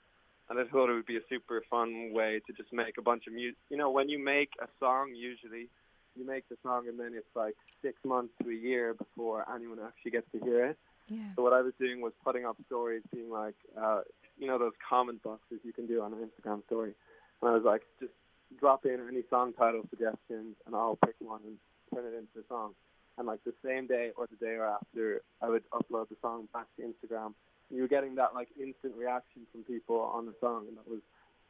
And 0.51 0.59
I 0.59 0.65
thought 0.65 0.91
it 0.91 0.95
would 0.95 1.07
be 1.07 1.17
a 1.17 1.27
super 1.31 1.63
fun 1.71 2.13
way 2.13 2.43
to 2.47 2.53
just 2.53 2.73
make 2.73 2.99
a 2.99 3.03
bunch 3.03 3.27
of 3.27 3.33
music. 3.33 3.57
You 3.71 3.79
know, 3.79 3.91
when 3.91 4.09
you 4.11 4.23
make 4.23 4.51
a 4.61 4.67
song, 4.81 5.15
usually 5.15 5.69
you 6.15 6.27
make 6.27 6.47
the 6.51 6.57
song 6.63 6.89
and 6.89 7.01
then 7.01 7.13
it's 7.15 7.35
like 7.35 7.55
six 7.81 7.97
months 8.05 8.35
to 8.43 8.51
a 8.51 8.55
year 8.55 8.93
before 8.93 9.47
anyone 9.55 9.79
actually 9.81 10.11
gets 10.11 10.27
to 10.33 10.41
hear 10.41 10.67
it. 10.67 10.79
Yeah. 11.09 11.31
So 11.37 11.43
what 11.43 11.55
I 11.55 11.63
was 11.63 11.73
doing 11.81 12.03
was 12.03 12.13
putting 12.23 12.45
up 12.45 12.57
stories, 12.67 13.03
being 13.15 13.31
like, 13.31 13.55
uh, 13.81 14.01
you 14.39 14.47
know, 14.47 14.59
those 14.59 14.77
comment 14.87 15.23
boxes 15.23 15.61
you 15.65 15.73
can 15.73 15.87
do 15.87 16.03
on 16.03 16.13
an 16.13 16.19
Instagram 16.29 16.65
story. 16.67 16.93
And 17.41 17.51
I 17.51 17.55
was 17.55 17.65
like, 17.65 17.83
just 17.99 18.13
drop 18.59 18.85
in 18.87 18.99
any 19.09 19.23
song 19.31 19.53
title 19.53 19.83
suggestions, 19.91 20.57
and 20.67 20.75
I'll 20.75 20.99
pick 21.05 21.15
one 21.19 21.41
and 21.45 21.57
turn 21.95 22.05
it 22.07 22.17
into 22.17 22.45
a 22.45 22.49
song. 22.49 22.75
And 23.19 23.27
like 23.27 23.41
the 23.45 23.55
same 23.65 23.87
day 23.87 24.11
or 24.17 24.27
the 24.27 24.37
day 24.37 24.53
or 24.53 24.67
after, 24.67 25.23
I 25.43 25.49
would 25.49 25.65
upload 25.71 26.09
the 26.09 26.17
song 26.23 26.49
back 26.53 26.67
to 26.77 26.83
Instagram. 26.83 27.35
And 27.69 27.77
you 27.77 27.83
were 27.83 27.89
getting 27.89 28.15
that 28.17 28.35
like 28.35 28.49
instant 28.59 28.95
reaction 28.97 29.43
from 29.53 29.65
people 29.65 30.01
on 30.01 30.27
the 30.27 30.35
song, 30.41 30.67
and 30.69 30.77
that 30.77 30.89
was, 30.89 31.01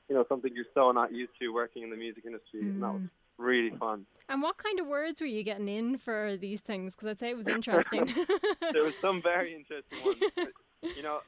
you 0.08 0.14
know, 0.14 0.24
something 0.28 0.50
you're 0.54 0.64
so 0.74 0.90
not 0.92 1.12
used 1.12 1.32
to 1.40 1.48
working 1.50 1.82
in 1.82 1.90
the 1.90 1.96
music 1.96 2.24
industry, 2.26 2.62
and 2.62 2.82
that 2.82 2.92
was 2.92 3.02
mm-hmm. 3.02 3.42
really 3.42 3.70
fun. 3.78 4.06
And 4.28 4.42
what 4.42 4.58
kind 4.58 4.80
of 4.80 4.86
words 4.86 5.20
were 5.20 5.26
you 5.26 5.42
getting 5.42 5.68
in 5.68 5.98
for 5.98 6.36
these 6.36 6.60
things? 6.60 6.94
Because 6.94 7.10
I'd 7.10 7.18
say 7.20 7.30
it 7.30 7.36
was 7.36 7.46
interesting. 7.46 8.06
there 8.72 8.82
was 8.82 8.94
some 9.00 9.22
very 9.22 9.54
interesting 9.56 10.04
ones. 10.04 10.18
but, 10.34 10.96
you 10.96 11.02
know, 11.02 11.20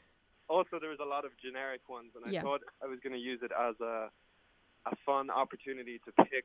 also 0.49 0.79
there 0.81 0.91
was 0.91 1.01
a 1.01 1.09
lot 1.09 1.25
of 1.25 1.31
generic 1.43 1.89
ones, 1.89 2.13
and 2.17 2.25
I 2.25 2.31
Yeah. 2.31 2.43
thought 2.43 2.63
I 2.83 2.87
was 2.87 2.99
going 3.01 3.13
to 3.13 3.19
use 3.19 3.41
it 3.43 3.53
as 3.53 3.81
a 3.81 4.11
a 4.87 4.97
fun 5.07 5.31
opportunity 5.31 6.01
to 6.05 6.25
pick 6.25 6.45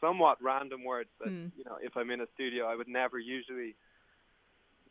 somewhat 0.00 0.36
random 0.42 0.84
words 0.84 1.10
that 1.20 1.28
Hmm. 1.28 1.46
you 1.56 1.64
know 1.64 1.76
if 1.82 1.96
I'm 1.96 2.10
in 2.10 2.20
a 2.20 2.26
studio 2.34 2.66
I 2.66 2.74
would 2.76 2.88
never 2.88 3.18
usually 3.18 3.74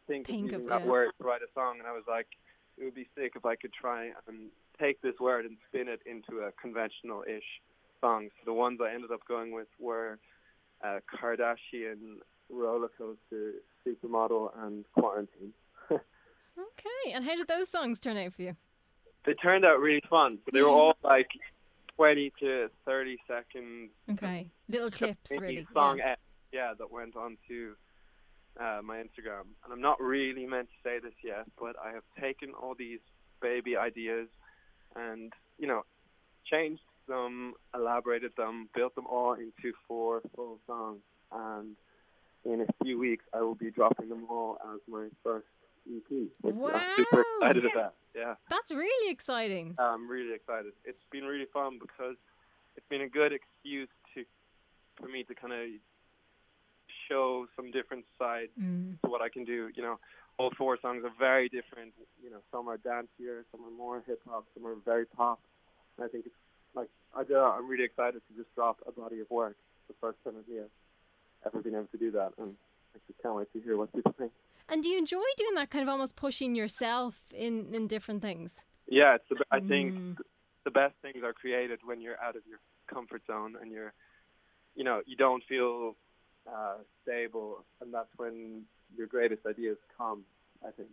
think, 0.08 0.28
Think 0.28 0.52
of 0.54 0.62
of, 0.62 0.68
that 0.70 0.82
yeah. 0.82 0.88
word 0.88 1.12
to 1.18 1.24
write 1.24 1.42
a 1.42 1.52
song 1.54 1.80
and 1.80 1.88
I 1.88 1.92
was 1.92 2.04
like 2.08 2.28
it 2.78 2.84
would 2.86 2.96
be 2.96 3.08
sick 3.16 3.34
if 3.36 3.46
I 3.46 3.56
could 3.56 3.74
try 3.74 4.12
and 4.28 4.50
take 4.80 5.02
this 5.02 5.20
word 5.20 5.46
and 5.46 5.58
spin 5.68 5.88
it 5.88 6.02
into 6.06 6.42
a 6.44 6.52
conventional 6.54 7.24
ish 7.28 7.44
song. 8.00 8.30
So 8.40 8.46
the 8.46 8.54
ones 8.54 8.80
I 8.82 8.94
ended 8.94 9.12
up 9.12 9.20
going 9.28 9.52
with 9.52 9.68
were 9.80 10.18
uh, 10.84 11.00
Kardashian, 11.14 12.18
roller 12.50 12.88
coaster, 12.98 13.52
supermodel 13.86 14.52
and 14.64 14.86
quarantine. 14.94 15.54
Okay, 16.58 17.14
and 17.14 17.24
how 17.24 17.36
did 17.36 17.48
those 17.48 17.70
songs 17.70 17.98
turn 17.98 18.18
out 18.18 18.34
for 18.34 18.42
you? 18.42 18.56
They 19.26 19.34
turned 19.36 19.64
out 19.66 19.80
really 19.80 20.04
fun, 20.10 20.38
but 20.44 20.54
they 20.54 20.62
were 20.62 20.68
all 20.68 20.96
like 21.04 21.30
twenty 21.96 22.32
to 22.40 22.70
thirty 22.86 23.18
seconds 23.28 23.92
Okay, 24.12 24.50
little 24.70 24.90
clips, 24.92 25.32
really. 25.40 25.66
song 25.74 25.98
yeah. 25.98 26.12
F, 26.14 26.18
yeah, 26.52 26.74
that 26.78 26.92
went 26.92 27.16
onto 27.16 27.76
uh, 28.60 28.82
my 28.84 28.98
Instagram. 28.98 29.46
And 29.64 29.72
I'm 29.72 29.82
not 29.82 30.00
really 30.02 30.46
meant 30.46 30.68
to 30.70 30.90
say 30.90 31.00
this 31.00 31.14
yet, 31.24 31.46
but 31.60 31.76
I 31.84 31.92
have 31.92 32.04
taken 32.20 32.52
all 32.54 32.76
these 32.78 33.00
baby 33.42 33.78
ideas 33.78 34.28
and, 34.96 35.32
you 35.58 35.68
know, 35.68 35.84
changed 36.46 36.82
them, 37.08 37.54
elaborated 37.74 38.32
them, 38.38 38.68
built 38.76 38.94
them 38.96 39.06
all 39.08 39.34
into 39.34 39.74
four 39.88 40.22
full 40.36 40.60
songs. 40.68 41.00
And 41.32 41.76
in 42.44 42.62
a 42.62 42.84
few 42.84 43.00
weeks, 43.00 43.24
I 43.34 43.42
will 43.42 43.56
be 43.56 43.72
dropping 43.72 44.10
them 44.10 44.26
all 44.30 44.58
as 44.74 44.80
my 44.88 45.08
first 45.24 45.48
EP, 45.90 46.04
which 46.42 46.56
I'm 46.74 46.82
super 46.98 47.18
Wow. 47.18 47.24
excited 47.48 47.66
about. 47.72 47.94
Yeah. 48.16 48.36
That's 48.50 48.72
really 48.72 49.12
exciting. 49.12 49.76
I'm 49.80 50.08
really 50.10 50.34
excited. 50.34 50.74
It's 50.86 51.04
been 51.12 51.24
really 51.24 51.46
fun 51.54 51.80
because 51.80 52.16
it's 52.76 52.86
been 52.90 53.02
a 53.02 53.10
good 53.10 53.32
excuse 53.34 53.90
to 54.16 54.26
for 55.00 55.08
me 55.08 55.24
to 55.24 55.34
kind 55.34 55.54
of 55.54 55.68
show 57.08 57.48
some 57.56 57.72
different 57.72 58.06
sides 58.20 58.52
Mm. 58.60 59.00
to 59.02 59.10
what 59.10 59.22
I 59.22 59.30
can 59.30 59.44
do. 59.46 59.70
You 59.76 59.84
know, 59.84 60.00
all 60.38 60.52
four 60.58 60.78
songs 60.82 61.04
are 61.04 61.12
very 61.18 61.50
different. 61.50 61.94
You 62.24 62.30
know, 62.30 62.42
some 62.52 62.68
are 62.68 62.78
dancier, 62.78 63.44
some 63.52 63.62
are 63.66 63.72
more 63.72 64.02
hip 64.06 64.22
hop, 64.28 64.46
some 64.54 64.66
are 64.66 64.76
very 64.86 65.06
pop. 65.06 65.40
And 65.98 66.06
I 66.06 66.10
think 66.10 66.26
it's 66.26 66.36
like 66.74 66.90
I 67.16 67.24
know, 67.30 67.46
I'm 67.46 67.68
really 67.68 67.84
excited 67.84 68.22
to 68.28 68.34
just 68.36 68.54
drop 68.56 68.78
a 68.88 68.92
body 68.92 69.20
of 69.20 69.30
work. 69.30 69.56
It's 69.80 69.88
the 70.00 70.00
first 70.06 70.18
time 70.24 70.36
I've 70.38 70.70
ever 71.46 71.62
been 71.62 71.76
able 71.76 71.88
to 71.92 71.98
do 71.98 72.12
that, 72.12 72.34
and 72.38 72.56
I 72.96 73.00
just 73.08 73.22
can't 73.22 73.36
wait 73.36 73.52
to 73.54 73.60
hear 73.60 73.76
what 73.78 73.92
people 73.94 74.14
think. 74.18 74.32
And 74.72 74.82
do 74.82 74.88
you 74.90 74.98
enjoy 74.98 75.22
doing 75.36 75.56
that 75.56 75.70
kind 75.70 75.84
of 75.84 75.90
almost 75.90 76.16
pushing 76.16 76.56
yourself 76.56 77.16
in 77.34 77.76
in 77.76 77.88
different 77.88 78.22
things? 78.22 78.50
Yeah, 78.88 79.16
it's 79.16 79.28
the, 79.30 79.36
I 79.52 79.60
think 79.60 79.94
Mm. 79.94 80.18
the 80.64 80.72
best 80.72 80.96
things 81.04 81.22
are 81.28 81.34
created 81.34 81.80
when 81.84 82.00
you're 82.02 82.20
out 82.26 82.36
of 82.40 82.44
your 82.48 82.60
comfort 82.88 83.22
zone 83.28 83.54
and 83.62 83.72
you're, 83.72 83.94
you 84.76 84.84
know, 84.88 85.02
you 85.06 85.18
don't 85.18 85.44
feel 85.44 85.96
uh, 86.48 86.78
stable, 87.04 87.66
and 87.82 87.94
that's 87.94 88.14
when 88.18 88.66
your 88.98 89.08
greatest 89.08 89.46
ideas 89.46 89.78
come. 89.98 90.24
I 90.66 90.72
think 90.72 90.90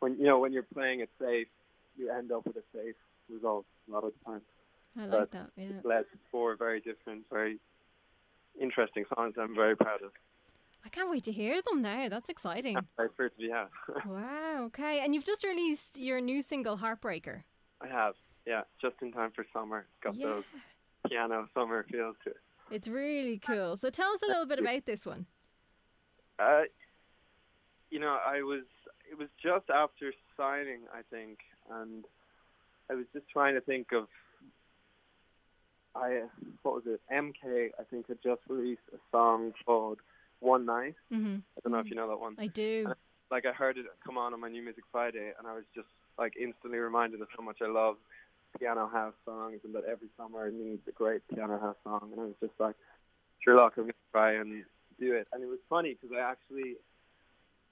when 0.00 0.12
you 0.18 0.26
know 0.30 0.38
when 0.38 0.52
you're 0.52 0.70
playing 0.78 1.00
it 1.00 1.10
safe, 1.18 1.48
you 1.96 2.10
end 2.18 2.30
up 2.30 2.42
with 2.46 2.56
a 2.56 2.66
safe 2.76 2.98
result 3.30 3.64
a 3.88 3.92
lot 3.94 4.04
of 4.04 4.12
the 4.16 4.22
time. 4.30 4.42
I 4.98 5.06
like 5.06 5.10
But 5.12 5.30
that. 5.32 5.48
Yeah. 5.56 5.80
Led 5.82 6.04
to 6.12 6.16
four 6.30 6.56
very 6.56 6.80
different, 6.80 7.20
very 7.30 7.58
interesting 8.60 9.04
songs. 9.14 9.34
I'm 9.38 9.54
very 9.54 9.76
proud 9.76 10.02
of. 10.02 10.12
I 10.84 10.88
can't 10.90 11.10
wait 11.10 11.24
to 11.24 11.32
hear 11.32 11.60
them 11.62 11.80
now. 11.82 12.08
That's 12.08 12.28
exciting. 12.28 12.76
I 12.98 13.06
certainly 13.16 13.50
have. 13.52 13.68
wow. 14.06 14.64
Okay. 14.66 15.00
And 15.04 15.14
you've 15.14 15.24
just 15.24 15.44
released 15.44 15.98
your 15.98 16.20
new 16.20 16.42
single, 16.42 16.76
Heartbreaker. 16.78 17.42
I 17.80 17.88
have. 17.88 18.14
Yeah, 18.46 18.62
just 18.80 18.96
in 19.00 19.10
time 19.12 19.30
for 19.34 19.46
summer. 19.52 19.86
Got 20.02 20.16
Yeah. 20.16 20.26
those 20.26 20.44
piano 21.08 21.48
summer 21.54 21.86
feels 21.90 22.16
to 22.24 22.30
it. 22.30 22.36
It's 22.70 22.88
really 22.88 23.38
cool. 23.38 23.76
So 23.76 23.90
tell 23.90 24.10
us 24.12 24.22
a 24.22 24.26
little 24.26 24.46
bit 24.46 24.58
about 24.58 24.84
this 24.84 25.06
one. 25.06 25.26
Uh, 26.38 26.62
you 27.90 27.98
know, 28.00 28.18
I 28.26 28.42
was. 28.42 28.64
It 29.10 29.18
was 29.18 29.28
just 29.42 29.68
after 29.70 30.12
signing, 30.36 30.80
I 30.92 31.02
think, 31.10 31.38
and 31.70 32.04
I 32.90 32.94
was 32.94 33.04
just 33.12 33.28
trying 33.30 33.54
to 33.54 33.60
think 33.60 33.92
of. 33.92 34.08
I 35.94 36.22
what 36.62 36.74
was 36.74 36.84
it? 36.86 37.00
MK, 37.12 37.70
I 37.78 37.82
think, 37.90 38.08
had 38.08 38.18
just 38.22 38.40
released 38.48 38.80
a 38.92 38.98
song 39.12 39.52
called 39.64 39.98
"One 40.44 40.64
Night." 40.66 40.94
hmm 41.10 41.36
I 41.56 41.60
don't 41.62 41.72
know 41.72 41.78
if 41.78 41.88
you 41.88 41.96
know 41.96 42.08
that 42.08 42.18
one. 42.18 42.34
I 42.38 42.48
do. 42.48 42.92
Like 43.30 43.46
I 43.46 43.52
heard 43.52 43.78
it 43.78 43.86
come 44.04 44.18
on 44.18 44.34
on 44.34 44.40
my 44.40 44.48
New 44.48 44.62
Music 44.62 44.84
Friday, 44.92 45.32
and 45.38 45.46
I 45.46 45.54
was 45.54 45.64
just 45.74 45.88
like 46.18 46.34
instantly 46.36 46.78
reminded 46.78 47.20
of 47.20 47.28
how 47.36 47.42
much 47.42 47.58
I 47.62 47.68
love 47.68 47.96
piano 48.58 48.86
house 48.86 49.14
songs, 49.24 49.60
and 49.64 49.74
that 49.74 49.84
every 49.84 50.08
summer 50.16 50.50
needs 50.50 50.82
a 50.86 50.92
great 50.92 51.22
piano 51.28 51.58
house 51.58 51.76
song. 51.84 52.10
And 52.12 52.20
I 52.20 52.24
was 52.24 52.34
just 52.40 52.52
like, 52.58 52.76
Sherlock, 53.40 53.74
I'm 53.76 53.84
gonna 53.84 53.92
try 54.12 54.32
and 54.34 54.64
do 55.00 55.14
it. 55.14 55.26
And 55.32 55.42
it 55.42 55.46
was 55.46 55.58
funny 55.68 55.96
because 56.00 56.14
I 56.16 56.20
actually 56.20 56.76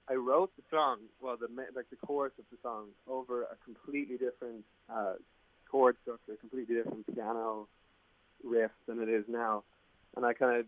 I 0.09 0.15
wrote 0.15 0.51
the 0.57 0.63
song, 0.69 0.97
well, 1.21 1.37
the 1.37 1.47
ma- 1.47 1.71
like 1.75 1.89
the 1.89 1.95
chorus 1.95 2.33
of 2.37 2.45
the 2.51 2.57
song 2.61 2.87
over 3.07 3.43
a 3.43 3.55
completely 3.63 4.17
different 4.17 4.65
uh, 4.93 5.13
chord 5.69 5.95
structure, 6.01 6.33
a 6.33 6.37
completely 6.37 6.75
different 6.75 7.05
piano 7.13 7.67
riff 8.43 8.71
than 8.87 9.01
it 9.01 9.07
is 9.09 9.23
now. 9.29 9.63
And 10.17 10.25
I 10.25 10.33
kind 10.33 10.59
of 10.59 10.65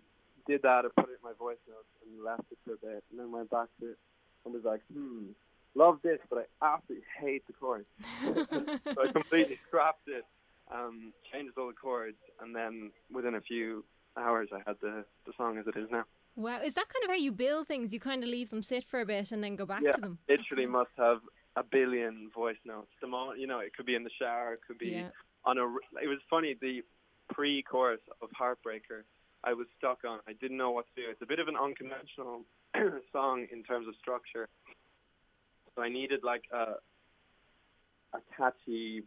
did 0.48 0.62
that, 0.64 0.86
I 0.86 0.90
put 1.02 1.10
it 1.10 1.20
in 1.22 1.24
my 1.24 1.34
voice 1.38 1.58
notes 1.68 1.88
and 2.06 2.24
left 2.24 2.44
it 2.52 2.58
for 2.66 2.74
a 2.74 2.78
bit, 2.78 3.04
and 3.12 3.20
then 3.20 3.32
went 3.32 3.50
back 3.50 3.68
to 3.80 3.92
it 3.92 3.98
and 4.44 4.54
was 4.54 4.64
like, 4.64 4.82
hmm, 4.94 5.28
love 5.76 6.00
this, 6.04 6.20
but 6.30 6.48
I 6.62 6.74
absolutely 6.76 7.06
hate 7.20 7.46
the 7.48 7.54
chords. 7.54 7.86
so 8.24 9.02
I 9.02 9.12
completely 9.12 9.58
scrapped 9.68 10.08
it, 10.08 10.26
um, 10.74 11.14
changed 11.32 11.58
all 11.58 11.68
the 11.68 11.74
chords, 11.74 12.18
and 12.42 12.56
then 12.56 12.92
within 13.12 13.36
a 13.36 13.42
few 13.42 13.84
hours 14.18 14.50
I 14.54 14.60
had 14.66 14.78
the, 14.82 15.04
the 15.26 15.34
song 15.38 15.58
as 15.58 15.68
it 15.68 15.78
is 15.78 15.90
now. 15.92 16.04
Wow. 16.36 16.62
Is 16.62 16.74
that 16.74 16.86
kind 16.90 17.04
of 17.06 17.10
how 17.10 17.16
you 17.16 17.32
build 17.32 17.68
things? 17.68 17.94
You 17.94 18.00
kind 18.00 18.22
of 18.24 18.30
leave 18.30 18.50
them 18.50 18.62
sit 18.62 18.84
for 18.84 19.00
a 19.00 19.06
bit 19.06 19.32
and 19.32 19.44
then 19.44 19.56
go 19.56 19.66
back 19.66 19.82
yeah, 19.84 19.92
to 19.94 20.02
them? 20.02 20.18
literally 20.28 20.66
must 20.66 20.90
have 20.98 21.20
a 21.56 21.64
billion 21.64 22.30
voice 22.36 22.58
notes. 22.66 22.90
The 23.02 23.08
moment, 23.08 23.40
you 23.40 23.48
know, 23.48 23.60
it 23.60 23.74
could 23.74 23.86
be 23.86 23.96
in 23.96 24.04
the 24.04 24.10
shower, 24.20 24.54
it 24.54 24.60
could 24.68 24.78
be 24.78 24.90
Yeah. 24.90 25.10
on 25.46 25.58
a. 25.58 25.64
It 26.04 26.08
was 26.08 26.20
funny. 26.30 26.56
The 26.60 26.82
pre-chorus 27.34 28.02
of 28.22 28.30
Heartbreaker, 28.40 29.04
I 29.46 29.54
was 29.54 29.68
stuck 29.78 30.00
on. 30.08 30.20
I 30.28 30.34
didn't 30.34 30.58
know 30.58 30.72
what 30.72 30.86
to 30.96 31.02
do. 31.02 31.08
It's 31.10 31.22
a 31.22 31.26
bit 31.26 31.40
of 31.40 31.48
an 31.48 31.56
unconventional 31.56 32.42
song 33.14 33.48
in 33.52 33.64
terms 33.64 33.88
of 33.88 33.94
structure, 34.02 34.50
so 35.76 35.82
I 35.82 35.90
needed 35.90 36.24
like 36.24 36.44
a 36.52 36.76
a 38.14 38.20
catchy 38.36 39.04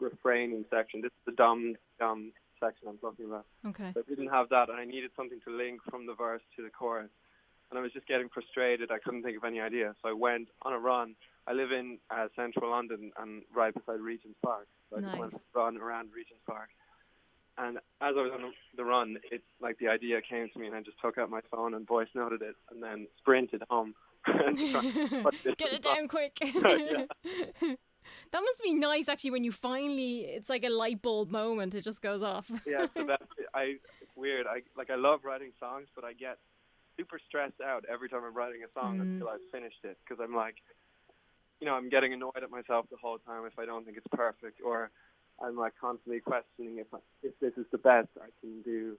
refraining 0.00 0.64
section. 0.70 1.00
This 1.00 1.12
is 1.12 1.24
the 1.26 1.32
dumb 1.32 1.76
dumb 1.98 2.32
section 2.60 2.88
I'm 2.88 2.98
talking 2.98 3.26
about. 3.26 3.46
Okay. 3.66 3.92
So 3.94 4.00
I 4.00 4.08
didn't 4.08 4.28
have 4.28 4.48
that, 4.50 4.68
and 4.68 4.78
I 4.78 4.84
needed 4.84 5.10
something 5.16 5.40
to 5.46 5.56
link 5.56 5.80
from 5.88 6.06
the 6.06 6.14
verse 6.14 6.42
to 6.56 6.62
the 6.62 6.70
chorus. 6.70 7.10
And 7.70 7.78
I 7.78 7.82
was 7.82 7.92
just 7.92 8.08
getting 8.08 8.28
frustrated. 8.30 8.90
I 8.90 8.98
couldn't 8.98 9.22
think 9.22 9.36
of 9.36 9.44
any 9.44 9.60
idea. 9.60 9.94
So 10.02 10.08
I 10.08 10.12
went 10.12 10.48
on 10.62 10.72
a 10.72 10.78
run. 10.78 11.14
I 11.46 11.52
live 11.52 11.70
in 11.70 11.98
uh, 12.10 12.28
central 12.34 12.70
London 12.70 13.12
and 13.20 13.42
right 13.54 13.74
beside 13.74 14.00
Regent's 14.00 14.38
Park. 14.42 14.66
So 14.90 14.96
I 14.96 15.00
just 15.02 15.18
went 15.18 15.34
on 15.34 15.40
a 15.54 15.58
run 15.58 15.76
around 15.76 16.08
Regent's 16.14 16.42
Park. 16.46 16.70
And 17.58 17.78
as 17.78 17.82
I 18.00 18.10
was 18.10 18.30
on 18.32 18.52
the 18.76 18.84
run, 18.84 19.16
it's 19.32 19.44
like 19.60 19.78
the 19.78 19.88
idea 19.88 20.20
came 20.22 20.48
to 20.52 20.58
me, 20.58 20.66
and 20.68 20.76
I 20.76 20.80
just 20.82 21.00
took 21.02 21.18
out 21.18 21.28
my 21.28 21.40
phone 21.50 21.74
and 21.74 21.86
voice 21.86 22.08
noted 22.14 22.40
it, 22.42 22.54
and 22.70 22.82
then 22.82 23.06
sprinted 23.18 23.62
home. 23.68 23.94
to 24.26 24.32
try 24.32 24.46
and 24.84 25.22
put 25.24 25.34
this 25.44 25.54
Get 25.56 25.72
it 25.72 25.82
down 25.82 26.06
quick. 26.08 26.32
Yeah. 26.42 27.04
that 28.32 28.40
must 28.40 28.62
be 28.62 28.72
nice 28.74 29.08
actually 29.08 29.30
when 29.30 29.44
you 29.44 29.52
finally 29.52 30.20
it's 30.20 30.48
like 30.48 30.64
a 30.64 30.70
light 30.70 31.00
bulb 31.02 31.30
moment 31.30 31.74
it 31.74 31.82
just 31.82 32.00
goes 32.00 32.22
off 32.22 32.50
yeah, 32.66 32.86
so 32.96 33.04
that's 33.06 33.22
I. 33.54 33.76
It's 34.00 34.16
weird. 34.16 34.46
I 34.46 34.62
like 34.76 34.90
I 34.90 34.96
love 34.96 35.20
writing 35.24 35.52
songs, 35.60 35.88
but 35.94 36.04
I 36.04 36.12
get 36.14 36.38
super 36.96 37.18
stressed 37.28 37.60
out 37.64 37.84
every 37.90 38.08
time 38.08 38.22
I'm 38.26 38.34
writing 38.34 38.62
a 38.64 38.72
song 38.72 38.98
Mm. 38.98 39.02
until 39.02 39.28
I've 39.28 39.40
finished 39.52 39.84
it 39.84 39.98
because 40.04 40.22
I'm 40.22 40.34
like, 40.34 40.56
you 41.60 41.66
know, 41.66 41.74
I'm 41.74 41.88
getting 41.88 42.12
annoyed 42.12 42.42
at 42.42 42.50
myself 42.50 42.86
the 42.90 42.96
whole 43.00 43.18
time 43.18 43.44
if 43.46 43.58
I 43.58 43.64
don't 43.66 43.84
think 43.84 43.96
it's 43.96 44.06
perfect, 44.12 44.60
or 44.64 44.90
I'm 45.42 45.56
like 45.56 45.72
constantly 45.80 46.20
questioning 46.20 46.78
if 46.78 46.86
if 47.22 47.38
this 47.40 47.52
is 47.56 47.66
the 47.70 47.78
best 47.78 48.08
I 48.20 48.28
can 48.40 48.62
do, 48.62 48.96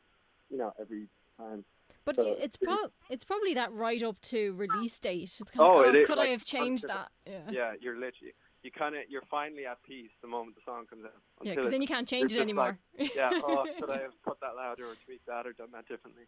you 0.49 0.57
know, 0.57 0.73
every 0.79 1.07
time. 1.37 1.63
but 2.05 2.15
So 2.15 2.23
it's 2.23 2.57
pro- 2.57 2.91
it's 3.09 3.23
probably 3.25 3.53
that 3.55 3.71
right 3.73 4.01
up 4.03 4.19
to 4.33 4.53
release 4.53 4.97
date 4.99 5.23
it's 5.41 5.51
kind 5.51 5.61
Oh, 5.61 5.81
of 5.81 5.85
like, 5.85 5.87
it 5.87 5.97
oh, 5.97 6.01
is, 6.01 6.07
could 6.07 6.19
I 6.19 6.27
have 6.27 6.43
changed 6.43 6.85
that 6.87 7.09
yeah 7.25 7.49
Yeah, 7.49 7.71
you're 7.81 7.95
literally 7.95 8.33
you 8.63 8.71
kind 8.71 8.95
of 8.95 9.01
you're 9.09 9.23
finally 9.29 9.65
at 9.65 9.81
peace 9.83 10.11
the 10.21 10.27
moment 10.27 10.55
the 10.55 10.61
song 10.65 10.85
comes 10.89 11.05
out. 11.05 11.13
yeah 11.43 11.55
because 11.55 11.71
then 11.71 11.81
you 11.81 11.87
can't 11.87 12.07
change 12.07 12.33
it 12.35 12.41
anymore 12.41 12.77
like, 12.97 13.15
yeah, 13.15 13.29
oh, 13.33 13.65
could 13.79 13.89
I 13.89 13.99
have 14.07 14.21
put 14.23 14.39
that 14.41 14.55
louder 14.55 14.85
or 14.85 14.95
tweaked 15.05 15.27
that 15.27 15.45
or 15.47 15.53
done 15.53 15.69
that 15.73 15.87
differently? 15.87 16.23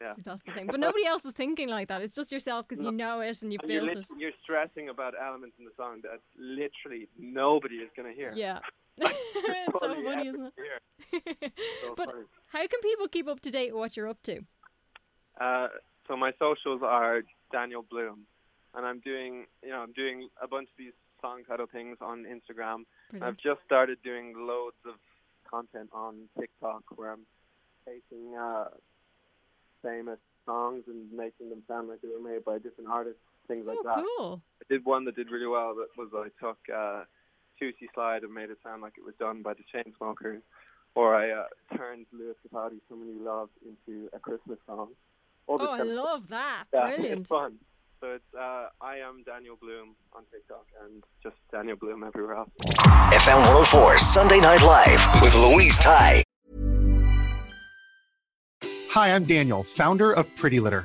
Yeah. 0.00 0.14
that's 0.24 0.42
the 0.42 0.50
thing 0.52 0.66
but 0.66 0.80
nobody 0.80 1.06
else 1.06 1.24
is 1.24 1.32
thinking 1.34 1.68
like 1.68 1.86
that 1.86 2.02
it's 2.02 2.16
just 2.16 2.32
yourself 2.32 2.66
because 2.66 2.82
you 2.82 2.90
know 2.90 3.20
it 3.20 3.40
and 3.42 3.52
you're, 3.52 3.82
lit- 3.82 3.98
it 3.98 4.08
you're 4.18 4.32
stressing 4.42 4.88
about 4.88 5.14
elements 5.20 5.54
in 5.60 5.64
the 5.64 5.70
song 5.76 6.00
that 6.02 6.18
literally 6.36 7.06
nobody 7.16 7.76
is 7.76 7.88
going 7.96 8.08
to 8.10 8.14
hear. 8.16 8.32
yeah 8.34 8.58
it's 8.98 9.80
so 9.80 9.94
funny 10.04 10.28
isn't 10.28 10.52
it 11.12 11.52
So 11.82 11.94
but 11.96 12.10
funny. 12.10 12.24
how 12.46 12.66
can 12.66 12.80
people 12.80 13.08
keep 13.08 13.28
up 13.28 13.40
to 13.40 13.50
date 13.50 13.72
with 13.72 13.80
what 13.80 13.96
you're 13.96 14.08
up 14.08 14.22
to 14.24 14.40
Uh, 15.40 15.68
so 16.08 16.16
my 16.16 16.32
socials 16.38 16.82
are 16.82 17.22
Daniel 17.52 17.84
Blume, 17.88 18.26
and 18.74 18.84
I'm 18.84 19.00
doing, 19.00 19.46
you 19.62 19.70
know, 19.70 19.80
I'm 19.80 19.92
doing 19.92 20.28
a 20.42 20.48
bunch 20.48 20.68
of 20.68 20.76
these 20.76 20.92
song 21.20 21.42
title 21.48 21.66
things 21.66 21.98
on 22.00 22.24
Instagram. 22.24 22.84
I've 23.20 23.36
just 23.36 23.60
started 23.64 23.98
doing 24.02 24.34
loads 24.36 24.76
of 24.84 24.94
content 25.48 25.90
on 25.92 26.28
TikTok 26.38 26.82
where 26.96 27.12
I'm 27.12 27.26
taking 27.86 28.36
uh, 28.36 28.68
famous 29.82 30.18
songs 30.46 30.84
and 30.88 31.12
making 31.12 31.50
them 31.50 31.62
sound 31.68 31.88
like 31.88 32.00
they 32.02 32.08
were 32.08 32.26
made 32.26 32.44
by 32.44 32.58
different 32.58 32.90
artists, 32.90 33.20
things 33.46 33.66
like 33.66 33.78
oh, 33.80 33.84
that. 33.84 34.04
cool. 34.18 34.42
I 34.62 34.64
did 34.72 34.84
one 34.84 35.04
that 35.04 35.14
did 35.16 35.30
really 35.30 35.46
well. 35.46 35.74
That 35.74 35.88
was 35.96 36.08
I 36.14 36.28
took 36.44 36.58
uh, 36.74 37.04
Juicy 37.62 37.88
Slide 37.94 38.24
and 38.24 38.34
made 38.34 38.50
it 38.50 38.58
sound 38.64 38.82
like 38.82 38.94
it 38.98 39.04
was 39.04 39.14
done 39.20 39.42
by 39.42 39.54
the 39.54 39.62
Chainsmokers, 39.72 40.40
or 40.96 41.14
I 41.14 41.30
uh, 41.30 41.44
turned 41.76 42.06
Lewis 42.12 42.34
Capaldi's 42.44 42.80
"Someone 42.88 43.08
You 43.08 43.24
Love" 43.24 43.50
into 43.64 44.08
a 44.12 44.18
Christmas 44.18 44.58
song. 44.66 44.88
All 45.46 45.58
this 45.58 45.68
Oh, 45.70 45.72
I 45.74 45.78
kind 45.78 45.90
of 45.90 45.94
stuff. 45.96 46.04
love 46.04 46.28
that. 46.30 46.64
Yeah, 46.74 46.86
Brilliant. 46.88 47.20
it's 47.20 47.28
fun. 47.30 47.54
So 48.00 48.08
it's 48.14 48.34
uh, 48.36 48.66
I 48.80 48.96
am 48.96 49.22
Daniel 49.24 49.56
Blume 49.60 49.94
on 50.12 50.24
TikTok 50.32 50.66
and 50.84 51.04
just 51.22 51.36
Daniel 51.52 51.76
Blume 51.76 52.02
everywhere 52.02 52.34
else. 52.34 52.50
FM 53.14 53.36
104 53.36 53.98
Sunday 53.98 54.40
Night 54.40 54.62
Live 54.62 55.22
with 55.22 55.34
Louise 55.36 55.78
Ty. 55.78 56.24
Hi, 58.90 59.14
I'm 59.14 59.24
Daniel, 59.24 59.62
founder 59.62 60.12
of 60.12 60.34
Pretty 60.36 60.58
Litter. 60.58 60.84